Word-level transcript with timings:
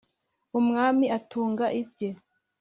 umwami 0.59 1.05
atunga 1.19 1.65
ibye, 1.81 2.09